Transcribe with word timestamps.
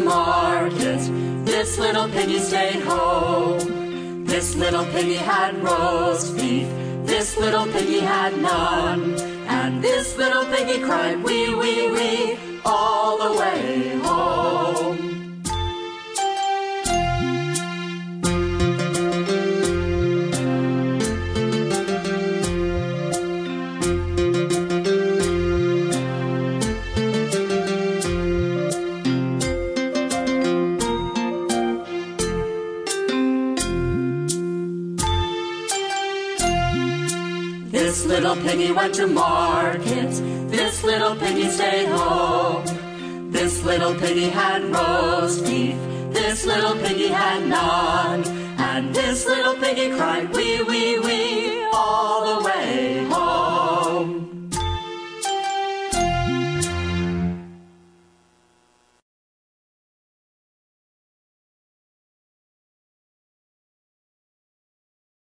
market. 0.00 1.00
This 1.46 1.78
little 1.78 2.08
piggy 2.08 2.38
stayed 2.38 2.82
home. 2.82 4.24
This 4.26 4.54
little 4.56 4.84
piggy 4.86 5.14
had 5.14 5.56
roast 5.62 6.36
beef. 6.36 6.68
This 7.06 7.36
little 7.38 7.66
piggy 7.66 8.00
had 8.00 8.36
none. 8.40 9.14
And 9.48 9.82
this 9.82 10.16
little 10.18 10.44
piggy 10.46 10.82
cried 10.82 11.22
wee, 11.22 11.54
wee, 11.54 11.90
wee 11.90 12.38
all 12.64 13.05
This 37.96 38.04
little 38.04 38.36
piggy 38.36 38.72
went 38.72 38.94
to 38.96 39.06
market. 39.06 40.10
This 40.50 40.84
little 40.84 41.16
piggy 41.16 41.48
stayed 41.48 41.88
home. 41.88 42.62
This 43.32 43.64
little 43.64 43.94
piggy 43.94 44.28
had 44.28 44.64
roast 44.64 45.46
beef. 45.46 45.76
This 46.12 46.44
little 46.44 46.74
piggy 46.74 47.08
had 47.08 47.46
none. 47.46 48.22
And 48.58 48.94
this 48.94 49.24
little 49.24 49.54
piggy 49.54 49.96
cried 49.96 50.30
wee, 50.34 50.62
wee, 50.62 50.98
wee 50.98 51.45